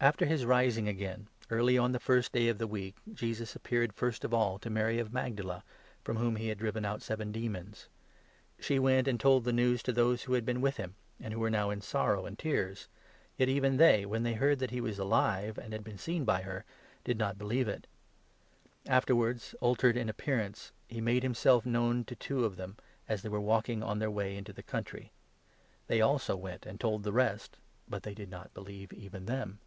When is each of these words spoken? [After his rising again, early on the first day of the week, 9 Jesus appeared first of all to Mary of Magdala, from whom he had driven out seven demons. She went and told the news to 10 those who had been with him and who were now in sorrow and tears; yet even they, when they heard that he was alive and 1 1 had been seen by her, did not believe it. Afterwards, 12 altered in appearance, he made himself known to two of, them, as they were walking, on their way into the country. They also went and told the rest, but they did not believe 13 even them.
[After 0.00 0.26
his 0.26 0.44
rising 0.46 0.86
again, 0.86 1.26
early 1.50 1.76
on 1.76 1.90
the 1.90 1.98
first 1.98 2.30
day 2.30 2.46
of 2.46 2.58
the 2.58 2.68
week, 2.68 2.94
9 3.04 3.16
Jesus 3.16 3.56
appeared 3.56 3.92
first 3.92 4.22
of 4.24 4.32
all 4.32 4.56
to 4.60 4.70
Mary 4.70 5.00
of 5.00 5.12
Magdala, 5.12 5.64
from 6.04 6.18
whom 6.18 6.36
he 6.36 6.46
had 6.50 6.58
driven 6.58 6.84
out 6.84 7.02
seven 7.02 7.32
demons. 7.32 7.88
She 8.60 8.78
went 8.78 9.08
and 9.08 9.18
told 9.18 9.42
the 9.42 9.52
news 9.52 9.82
to 9.82 9.90
10 9.90 9.94
those 9.96 10.22
who 10.22 10.34
had 10.34 10.44
been 10.46 10.60
with 10.60 10.76
him 10.76 10.94
and 11.18 11.34
who 11.34 11.40
were 11.40 11.50
now 11.50 11.70
in 11.70 11.80
sorrow 11.80 12.26
and 12.26 12.38
tears; 12.38 12.86
yet 13.36 13.48
even 13.48 13.76
they, 13.76 14.06
when 14.06 14.22
they 14.22 14.34
heard 14.34 14.60
that 14.60 14.70
he 14.70 14.80
was 14.80 15.00
alive 15.00 15.58
and 15.58 15.64
1 15.72 15.72
1 15.72 15.72
had 15.72 15.82
been 15.84 15.98
seen 15.98 16.24
by 16.24 16.42
her, 16.42 16.64
did 17.02 17.18
not 17.18 17.36
believe 17.36 17.66
it. 17.66 17.88
Afterwards, 18.86 19.48
12 19.58 19.62
altered 19.64 19.96
in 19.96 20.08
appearance, 20.08 20.70
he 20.86 21.00
made 21.00 21.24
himself 21.24 21.66
known 21.66 22.04
to 22.04 22.14
two 22.14 22.44
of, 22.44 22.54
them, 22.54 22.76
as 23.08 23.22
they 23.22 23.28
were 23.28 23.40
walking, 23.40 23.82
on 23.82 23.98
their 23.98 24.12
way 24.12 24.36
into 24.36 24.52
the 24.52 24.62
country. 24.62 25.10
They 25.88 26.00
also 26.00 26.36
went 26.36 26.66
and 26.66 26.78
told 26.78 27.02
the 27.02 27.12
rest, 27.12 27.56
but 27.88 28.04
they 28.04 28.14
did 28.14 28.30
not 28.30 28.54
believe 28.54 28.90
13 28.90 29.04
even 29.04 29.24
them. 29.26 29.58